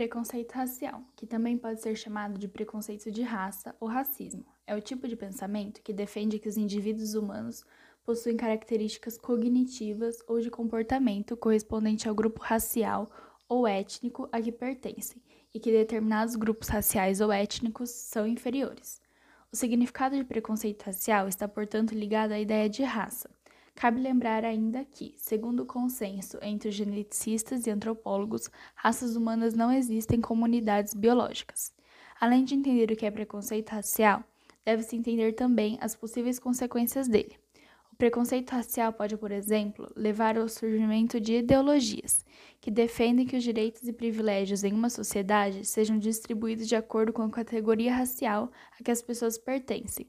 Preconceito 0.00 0.52
racial, 0.52 1.02
que 1.14 1.26
também 1.26 1.58
pode 1.58 1.82
ser 1.82 1.94
chamado 1.94 2.38
de 2.38 2.48
preconceito 2.48 3.10
de 3.10 3.20
raça 3.20 3.76
ou 3.78 3.86
racismo, 3.86 4.46
é 4.66 4.74
o 4.74 4.80
tipo 4.80 5.06
de 5.06 5.14
pensamento 5.14 5.82
que 5.82 5.92
defende 5.92 6.38
que 6.38 6.48
os 6.48 6.56
indivíduos 6.56 7.14
humanos 7.14 7.66
possuem 8.02 8.34
características 8.34 9.18
cognitivas 9.18 10.16
ou 10.26 10.40
de 10.40 10.48
comportamento 10.48 11.36
correspondente 11.36 12.08
ao 12.08 12.14
grupo 12.14 12.40
racial 12.40 13.10
ou 13.46 13.68
étnico 13.68 14.26
a 14.32 14.40
que 14.40 14.50
pertencem, 14.50 15.20
e 15.52 15.60
que 15.60 15.70
determinados 15.70 16.34
grupos 16.34 16.68
raciais 16.68 17.20
ou 17.20 17.30
étnicos 17.30 17.90
são 17.90 18.26
inferiores. 18.26 19.02
O 19.52 19.56
significado 19.56 20.16
de 20.16 20.24
preconceito 20.24 20.82
racial 20.82 21.28
está, 21.28 21.46
portanto, 21.46 21.94
ligado 21.94 22.32
à 22.32 22.40
ideia 22.40 22.70
de 22.70 22.82
raça. 22.82 23.28
Cabe 23.74 24.00
lembrar 24.00 24.44
ainda 24.44 24.84
que, 24.84 25.14
segundo 25.16 25.60
o 25.60 25.66
consenso 25.66 26.38
entre 26.42 26.68
os 26.68 26.74
geneticistas 26.74 27.66
e 27.66 27.70
antropólogos, 27.70 28.50
raças 28.74 29.16
humanas 29.16 29.54
não 29.54 29.72
existem 29.72 30.20
como 30.20 30.44
unidades 30.44 30.92
biológicas. 30.92 31.72
Além 32.20 32.44
de 32.44 32.54
entender 32.54 32.92
o 32.92 32.96
que 32.96 33.06
é 33.06 33.10
preconceito 33.10 33.70
racial, 33.70 34.22
deve-se 34.64 34.94
entender 34.94 35.32
também 35.32 35.78
as 35.80 35.96
possíveis 35.96 36.38
consequências 36.38 37.08
dele. 37.08 37.36
O 37.90 37.96
preconceito 37.96 38.50
racial 38.50 38.92
pode, 38.92 39.16
por 39.16 39.32
exemplo, 39.32 39.90
levar 39.96 40.36
ao 40.36 40.48
surgimento 40.48 41.18
de 41.18 41.36
ideologias 41.36 42.24
que 42.60 42.70
defendem 42.70 43.26
que 43.26 43.36
os 43.36 43.42
direitos 43.42 43.88
e 43.88 43.92
privilégios 43.92 44.64
em 44.64 44.72
uma 44.72 44.90
sociedade 44.90 45.66
sejam 45.66 45.98
distribuídos 45.98 46.68
de 46.68 46.76
acordo 46.76 47.12
com 47.12 47.22
a 47.22 47.30
categoria 47.30 47.94
racial 47.94 48.50
a 48.78 48.82
que 48.82 48.90
as 48.90 49.00
pessoas 49.00 49.38
pertencem. 49.38 50.06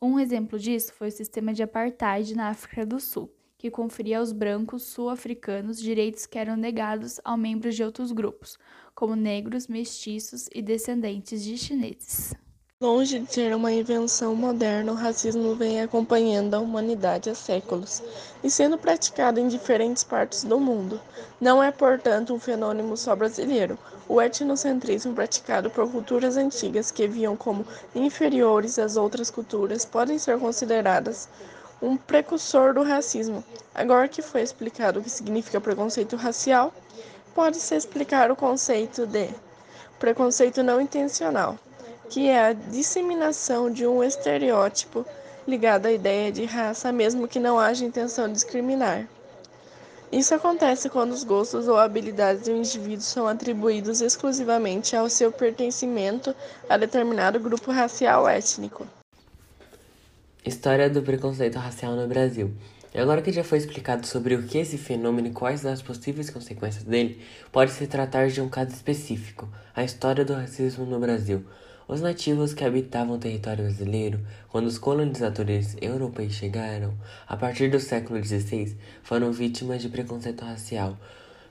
Um 0.00 0.20
exemplo 0.20 0.60
disso 0.60 0.92
foi 0.92 1.08
o 1.08 1.12
sistema 1.12 1.52
de 1.52 1.60
apartheid 1.60 2.32
na 2.36 2.50
África 2.50 2.86
do 2.86 3.00
Sul, 3.00 3.34
que 3.58 3.68
conferia 3.68 4.20
aos 4.20 4.30
brancos 4.30 4.84
sul-africanos 4.84 5.80
direitos 5.80 6.24
que 6.24 6.38
eram 6.38 6.56
negados 6.56 7.20
a 7.24 7.36
membros 7.36 7.74
de 7.74 7.82
outros 7.82 8.12
grupos, 8.12 8.56
como 8.94 9.16
negros, 9.16 9.66
mestiços 9.66 10.48
e 10.54 10.62
descendentes 10.62 11.42
de 11.42 11.58
chineses. 11.58 12.32
Longe 12.80 13.18
de 13.18 13.34
ser 13.34 13.56
uma 13.56 13.72
invenção 13.72 14.36
moderna, 14.36 14.92
o 14.92 14.94
racismo 14.94 15.52
vem 15.56 15.80
acompanhando 15.80 16.54
a 16.54 16.60
humanidade 16.60 17.28
há 17.28 17.34
séculos 17.34 18.00
e 18.40 18.48
sendo 18.48 18.78
praticado 18.78 19.40
em 19.40 19.48
diferentes 19.48 20.04
partes 20.04 20.44
do 20.44 20.60
mundo. 20.60 21.00
Não 21.40 21.60
é, 21.60 21.72
portanto, 21.72 22.32
um 22.32 22.38
fenômeno 22.38 22.96
só 22.96 23.16
brasileiro. 23.16 23.76
O 24.08 24.22
etnocentrismo 24.22 25.12
praticado 25.12 25.68
por 25.70 25.90
culturas 25.90 26.36
antigas 26.36 26.92
que 26.92 27.08
viam 27.08 27.36
como 27.36 27.66
inferiores 27.96 28.78
às 28.78 28.96
outras 28.96 29.28
culturas 29.28 29.84
podem 29.84 30.16
ser 30.16 30.38
consideradas 30.38 31.28
um 31.82 31.96
precursor 31.96 32.74
do 32.74 32.84
racismo. 32.84 33.42
Agora 33.74 34.06
que 34.06 34.22
foi 34.22 34.42
explicado 34.42 35.00
o 35.00 35.02
que 35.02 35.10
significa 35.10 35.60
preconceito 35.60 36.14
racial, 36.14 36.72
pode-se 37.34 37.74
explicar 37.74 38.30
o 38.30 38.36
conceito 38.36 39.04
de 39.04 39.30
preconceito 39.98 40.62
não 40.62 40.80
intencional 40.80 41.58
que 42.08 42.28
é 42.28 42.46
a 42.46 42.52
disseminação 42.52 43.70
de 43.70 43.86
um 43.86 44.02
estereótipo 44.02 45.04
ligado 45.46 45.86
à 45.86 45.92
ideia 45.92 46.30
de 46.30 46.44
raça, 46.44 46.92
mesmo 46.92 47.28
que 47.28 47.40
não 47.40 47.58
haja 47.58 47.84
intenção 47.84 48.26
de 48.26 48.34
discriminar. 48.34 49.06
Isso 50.10 50.34
acontece 50.34 50.88
quando 50.88 51.12
os 51.12 51.22
gostos 51.22 51.68
ou 51.68 51.76
habilidades 51.76 52.44
do 52.44 52.52
indivíduo 52.52 53.02
são 53.02 53.28
atribuídos 53.28 54.00
exclusivamente 54.00 54.96
ao 54.96 55.08
seu 55.10 55.30
pertencimento 55.30 56.34
a 56.68 56.78
determinado 56.78 57.38
grupo 57.38 57.70
racial 57.70 58.22
ou 58.22 58.28
étnico. 58.28 58.86
História 60.44 60.88
do 60.88 61.02
preconceito 61.02 61.58
racial 61.58 61.94
no 61.94 62.06
Brasil. 62.06 62.50
E 62.94 62.98
agora 62.98 63.20
que 63.20 63.30
já 63.30 63.44
foi 63.44 63.58
explicado 63.58 64.06
sobre 64.06 64.34
o 64.34 64.44
que 64.44 64.56
é 64.56 64.62
esse 64.62 64.78
fenômeno 64.78 65.28
e 65.28 65.32
quais 65.32 65.66
as 65.66 65.82
possíveis 65.82 66.30
consequências 66.30 66.84
dele, 66.84 67.22
pode-se 67.52 67.86
tratar 67.86 68.28
de 68.28 68.40
um 68.40 68.48
caso 68.48 68.70
específico, 68.70 69.46
a 69.76 69.84
história 69.84 70.24
do 70.24 70.32
racismo 70.32 70.86
no 70.86 70.98
Brasil. 70.98 71.44
Os 71.88 72.02
nativos 72.02 72.52
que 72.52 72.64
habitavam 72.64 73.16
o 73.16 73.18
território 73.18 73.64
brasileiro, 73.64 74.20
quando 74.50 74.66
os 74.66 74.76
colonizadores 74.76 75.74
europeus 75.80 76.34
chegaram, 76.34 76.92
a 77.26 77.34
partir 77.34 77.70
do 77.70 77.80
século 77.80 78.22
XVI, 78.22 78.76
foram 79.02 79.32
vítimas 79.32 79.80
de 79.80 79.88
preconceito 79.88 80.44
racial, 80.44 80.98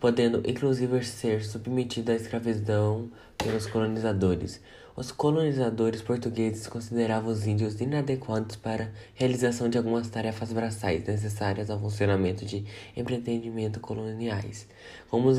podendo 0.00 0.42
inclusive 0.48 1.04
ser 1.04 1.44
submetidos 1.44 2.14
à 2.14 2.16
escravidão 2.16 3.10
pelos 3.36 3.66
colonizadores. 3.66 4.60
Os 4.96 5.12
colonizadores 5.12 6.02
portugueses 6.02 6.66
consideravam 6.66 7.30
os 7.30 7.46
índios 7.46 7.80
inadequados 7.80 8.56
para 8.56 8.84
a 8.84 8.88
realização 9.14 9.68
de 9.68 9.78
algumas 9.78 10.08
tarefas 10.08 10.52
braçais 10.52 11.06
necessárias 11.06 11.70
ao 11.70 11.78
funcionamento 11.78 12.44
de 12.44 12.64
empreendimentos 12.96 13.80
coloniais, 13.80 14.66
como 15.08 15.28
os, 15.28 15.38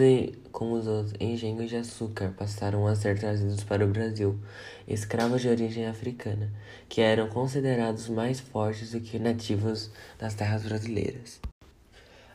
como 0.51 0.75
os 0.75 1.13
engenhos 1.19 1.69
de 1.69 1.75
açúcar 1.75 2.33
passaram 2.37 2.87
a 2.87 2.95
ser 2.95 3.19
trazidos 3.19 3.63
para 3.63 3.85
o 3.85 3.89
Brasil, 3.89 4.39
escravos 4.87 5.41
de 5.41 5.49
origem 5.49 5.85
africana, 5.85 6.49
que 6.87 7.01
eram 7.01 7.27
considerados 7.27 8.07
mais 8.07 8.39
fortes 8.39 8.93
do 8.93 9.01
que 9.01 9.19
nativos 9.19 9.91
das 10.17 10.33
terras 10.33 10.63
brasileiras. 10.63 11.50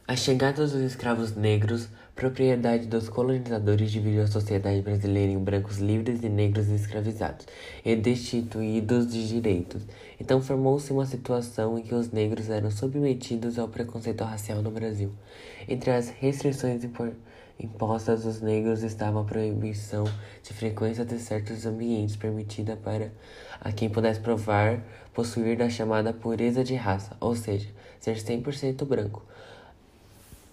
A 0.08 0.14
chegada 0.14 0.64
dos 0.64 0.72
escravos 0.74 1.34
negros, 1.34 1.88
propriedade 2.14 2.86
dos 2.86 3.08
colonizadores, 3.08 3.90
dividiu 3.90 4.22
a 4.22 4.28
sociedade 4.28 4.80
brasileira 4.80 5.32
em 5.32 5.38
brancos 5.42 5.78
livres 5.78 6.22
e 6.22 6.28
negros 6.28 6.68
escravizados 6.68 7.44
e 7.84 7.96
destituídos 7.96 9.10
de 9.10 9.26
direitos. 9.26 9.82
Então 10.20 10.40
formou-se 10.40 10.92
uma 10.92 11.04
situação 11.04 11.76
em 11.76 11.82
que 11.82 11.92
os 11.92 12.12
negros 12.12 12.48
eram 12.48 12.70
submetidos 12.70 13.58
ao 13.58 13.66
preconceito 13.66 14.22
racial 14.22 14.62
no 14.62 14.70
Brasil. 14.70 15.10
Entre 15.68 15.90
as 15.90 16.08
restrições 16.08 16.84
impostas 17.58 18.24
aos 18.24 18.40
negros 18.40 18.84
estava 18.84 19.20
a 19.20 19.24
proibição 19.24 20.04
de 20.40 20.54
frequência 20.54 21.04
de 21.04 21.18
certos 21.18 21.66
ambientes 21.66 22.14
permitida 22.14 22.76
para 22.76 23.10
a 23.60 23.72
quem 23.72 23.90
pudesse 23.90 24.20
provar 24.20 24.84
possuir 25.12 25.56
da 25.56 25.68
chamada 25.68 26.12
pureza 26.12 26.62
de 26.62 26.76
raça, 26.76 27.16
ou 27.18 27.34
seja, 27.34 27.68
ser 27.98 28.14
100% 28.14 28.84
branco. 28.84 29.24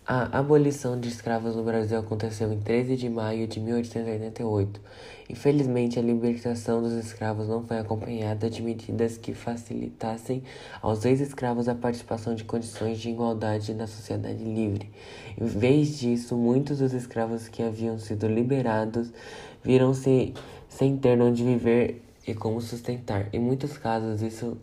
A 0.06 0.40
abolição 0.40 1.00
de 1.00 1.08
escravos 1.08 1.56
no 1.56 1.64
Brasil 1.64 1.98
aconteceu 1.98 2.52
em 2.52 2.60
13 2.60 2.98
de 2.98 3.10
maio 3.10 3.48
de 3.48 3.62
1888. 3.62 4.82
Infelizmente, 5.30 5.98
a 5.98 6.02
libertação 6.02 6.82
dos 6.82 6.92
escravos 6.92 7.48
não 7.48 7.64
foi 7.64 7.80
acompanhada 7.80 8.50
de 8.50 8.62
medidas 8.62 9.18
que 9.18 9.34
facilitassem 9.34 10.44
aos 10.82 11.06
ex-escravos 11.06 11.70
a 11.70 11.76
participação 11.76 12.36
de 12.36 12.44
condições 12.44 13.00
de 13.00 13.12
igualdade 13.12 13.74
na 13.74 13.88
sociedade 13.88 14.44
livre. 14.44 14.92
Em 15.40 15.46
vez 15.46 15.98
disso, 15.98 16.36
muitos 16.36 16.80
dos 16.80 16.92
escravos 16.92 17.48
que 17.48 17.64
haviam 17.64 17.98
sido 17.98 18.28
liberados 18.28 19.10
viram-se 19.64 20.34
sem 20.68 20.98
ter 20.98 21.22
onde 21.22 21.46
viver 21.46 22.04
e 22.28 22.34
como 22.34 22.60
sustentar. 22.60 23.30
Em 23.32 23.40
muitos 23.40 23.78
casos, 23.78 24.22
isso, 24.22 24.58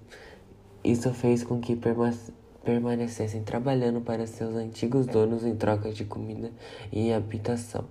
isso 0.84 1.10
fez 1.14 1.42
com 1.42 1.58
que 1.58 1.74
permanecessem 1.74 2.34
permanecessem 2.64 3.42
trabalhando 3.42 4.00
para 4.00 4.26
seus 4.26 4.54
antigos 4.54 5.06
donos 5.06 5.44
em 5.44 5.56
troca 5.56 5.90
de 5.90 6.04
comida 6.04 6.50
e 6.92 7.12
habitação. 7.12 7.84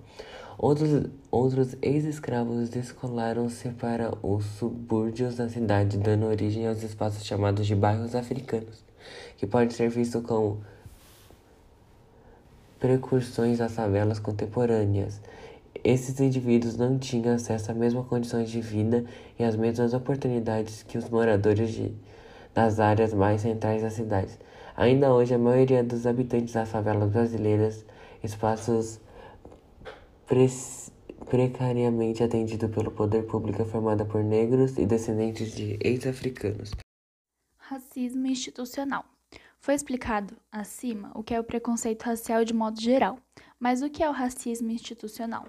Outros, 0.56 1.06
outros 1.30 1.76
ex-escravos 1.80 2.68
descolaram-se 2.68 3.70
para 3.70 4.12
os 4.22 4.44
subúrbios 4.44 5.36
da 5.36 5.48
cidade, 5.48 5.96
dando 5.96 6.26
origem 6.26 6.66
aos 6.66 6.82
espaços 6.82 7.24
chamados 7.24 7.66
de 7.66 7.74
bairros 7.74 8.14
africanos, 8.14 8.84
que 9.38 9.46
pode 9.46 9.72
ser 9.72 9.88
visto 9.88 10.20
como 10.20 10.60
precursões 12.78 13.58
das 13.58 13.72
favelas 13.72 14.18
contemporâneas. 14.18 15.20
Esses 15.82 16.20
indivíduos 16.20 16.76
não 16.76 16.98
tinham 16.98 17.34
acesso 17.34 17.70
às 17.70 17.76
mesmas 17.76 18.06
condições 18.06 18.50
de 18.50 18.60
vida 18.60 19.04
e 19.38 19.44
às 19.44 19.56
mesmas 19.56 19.94
oportunidades 19.94 20.82
que 20.82 20.98
os 20.98 21.08
moradores 21.08 21.72
de, 21.72 21.94
das 22.54 22.78
áreas 22.80 23.14
mais 23.14 23.40
centrais 23.40 23.80
das 23.80 23.94
cidades. 23.94 24.38
Ainda 24.76 25.12
hoje, 25.12 25.34
a 25.34 25.38
maioria 25.38 25.82
dos 25.82 26.06
habitantes 26.06 26.54
das 26.54 26.70
favelas 26.70 27.10
brasileiras, 27.10 27.84
espaços 28.22 29.00
pre 30.26 30.46
precariamente 31.28 32.24
atendidos 32.24 32.70
pelo 32.70 32.90
poder 32.90 33.24
público, 33.26 33.62
é 33.62 33.64
formada 33.64 34.04
por 34.04 34.24
negros 34.24 34.76
e 34.78 34.86
descendentes 34.86 35.52
de 35.52 35.78
ex-africanos. 35.80 36.72
Racismo 37.56 38.26
institucional. 38.26 39.04
Foi 39.60 39.74
explicado 39.74 40.34
acima 40.50 41.12
o 41.14 41.22
que 41.22 41.34
é 41.34 41.38
o 41.38 41.44
preconceito 41.44 42.02
racial 42.02 42.44
de 42.44 42.54
modo 42.54 42.80
geral, 42.80 43.18
mas 43.60 43.82
o 43.82 43.90
que 43.90 44.02
é 44.02 44.08
o 44.08 44.12
racismo 44.12 44.70
institucional? 44.70 45.46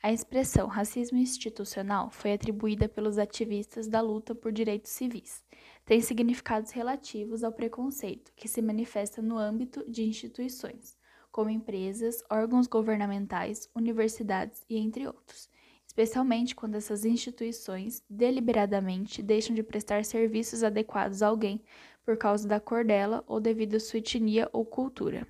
A 0.00 0.12
expressão 0.12 0.68
racismo 0.68 1.18
institucional 1.18 2.08
foi 2.08 2.32
atribuída 2.32 2.88
pelos 2.88 3.18
ativistas 3.18 3.88
da 3.88 4.00
luta 4.00 4.32
por 4.32 4.52
direitos 4.52 4.92
civis. 4.92 5.44
Tem 5.84 6.00
significados 6.00 6.70
relativos 6.70 7.42
ao 7.42 7.50
preconceito, 7.50 8.32
que 8.36 8.46
se 8.46 8.62
manifesta 8.62 9.20
no 9.20 9.36
âmbito 9.36 9.84
de 9.90 10.04
instituições, 10.04 10.96
como 11.32 11.50
empresas, 11.50 12.22
órgãos 12.30 12.68
governamentais, 12.68 13.68
universidades 13.74 14.64
e 14.70 14.78
entre 14.78 15.04
outros, 15.04 15.50
especialmente 15.84 16.54
quando 16.54 16.76
essas 16.76 17.04
instituições 17.04 18.00
deliberadamente 18.08 19.20
deixam 19.20 19.52
de 19.52 19.64
prestar 19.64 20.04
serviços 20.04 20.62
adequados 20.62 21.22
a 21.22 21.26
alguém 21.26 21.60
por 22.04 22.16
causa 22.16 22.46
da 22.46 22.60
cor 22.60 22.84
dela 22.84 23.24
ou 23.26 23.40
devido 23.40 23.74
à 23.74 23.80
sua 23.80 23.98
etnia 23.98 24.48
ou 24.52 24.64
cultura. 24.64 25.26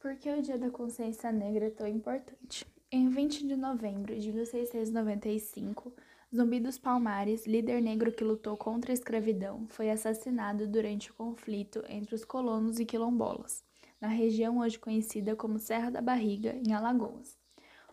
Por 0.00 0.16
que 0.16 0.30
o 0.30 0.40
Dia 0.40 0.56
da 0.56 0.70
Consciência 0.70 1.30
Negra 1.30 1.66
é 1.66 1.70
tão 1.70 1.86
importante? 1.86 2.66
Em 2.94 3.08
20 3.08 3.46
de 3.46 3.56
novembro 3.56 4.14
de 4.20 4.30
1695, 4.30 5.94
Zumbi 6.36 6.60
dos 6.60 6.76
Palmares, 6.76 7.46
líder 7.46 7.80
negro 7.80 8.12
que 8.12 8.22
lutou 8.22 8.54
contra 8.54 8.92
a 8.92 8.94
escravidão, 8.94 9.66
foi 9.70 9.90
assassinado 9.90 10.68
durante 10.68 11.10
o 11.10 11.14
conflito 11.14 11.82
entre 11.88 12.14
os 12.14 12.22
colonos 12.22 12.78
e 12.78 12.84
quilombolas, 12.84 13.64
na 13.98 14.08
região 14.08 14.58
hoje 14.58 14.78
conhecida 14.78 15.34
como 15.34 15.58
Serra 15.58 15.88
da 15.88 16.02
Barriga, 16.02 16.54
em 16.66 16.74
Alagoas. 16.74 17.34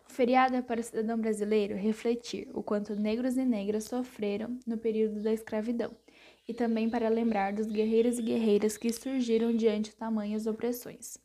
O 0.06 0.12
feriado 0.12 0.54
é 0.54 0.60
para 0.60 0.82
o 0.82 0.84
cidadão 0.84 1.18
brasileiro 1.18 1.76
refletir 1.76 2.50
o 2.52 2.62
quanto 2.62 2.94
negros 2.94 3.38
e 3.38 3.44
negras 3.46 3.84
sofreram 3.84 4.58
no 4.66 4.76
período 4.76 5.22
da 5.22 5.32
escravidão, 5.32 5.96
e 6.46 6.52
também 6.52 6.90
para 6.90 7.08
lembrar 7.08 7.54
dos 7.54 7.68
guerreiros 7.68 8.18
e 8.18 8.22
guerreiras 8.22 8.76
que 8.76 8.92
surgiram 8.92 9.56
diante 9.56 9.96
tamanhas 9.96 10.46
opressões. 10.46 11.16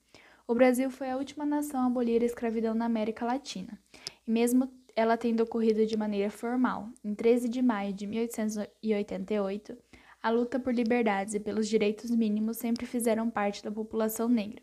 O 0.48 0.54
Brasil 0.54 0.92
foi 0.92 1.10
a 1.10 1.18
última 1.18 1.44
nação 1.44 1.82
a 1.82 1.88
abolir 1.88 2.22
a 2.22 2.26
escravidão 2.26 2.76
na 2.76 2.86
América 2.86 3.26
Latina, 3.26 3.80
e 4.28 4.32
mesmo 4.32 4.72
ela 4.96 5.18
tendo 5.18 5.42
ocorrido 5.42 5.84
de 5.88 5.98
maneira 5.98 6.30
formal, 6.30 6.88
em 7.04 7.16
13 7.16 7.50
de 7.50 7.64
maio 7.64 7.92
de 7.92 8.06
1888, 8.06 9.76
a 10.22 10.30
luta 10.30 10.60
por 10.60 10.72
liberdades 10.72 11.34
e 11.34 11.40
pelos 11.40 11.68
direitos 11.68 12.12
mínimos 12.12 12.58
sempre 12.58 12.86
fizeram 12.86 13.28
parte 13.28 13.64
da 13.64 13.72
população 13.72 14.30
negra. 14.30 14.62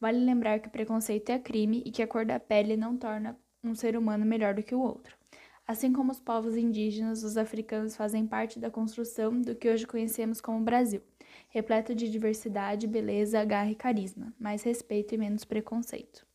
Vale 0.00 0.18
lembrar 0.18 0.58
que 0.58 0.68
preconceito 0.68 1.30
é 1.30 1.38
crime 1.38 1.80
e 1.86 1.92
que 1.92 2.02
a 2.02 2.08
cor 2.08 2.26
da 2.26 2.40
pele 2.40 2.76
não 2.76 2.96
torna 2.96 3.38
um 3.62 3.72
ser 3.72 3.96
humano 3.96 4.26
melhor 4.26 4.54
do 4.54 4.64
que 4.64 4.74
o 4.74 4.80
outro. 4.80 5.16
Assim 5.70 5.92
como 5.92 6.10
os 6.10 6.18
povos 6.18 6.56
indígenas, 6.56 7.22
os 7.22 7.36
africanos 7.36 7.94
fazem 7.94 8.26
parte 8.26 8.58
da 8.58 8.68
construção 8.68 9.40
do 9.40 9.54
que 9.54 9.70
hoje 9.70 9.86
conhecemos 9.86 10.40
como 10.40 10.64
Brasil 10.64 11.00
repleto 11.48 11.94
de 11.94 12.10
diversidade, 12.10 12.88
beleza, 12.88 13.44
garra 13.44 13.70
e 13.70 13.76
carisma, 13.76 14.34
mais 14.36 14.64
respeito 14.64 15.14
e 15.14 15.18
menos 15.18 15.44
preconceito. 15.44 16.26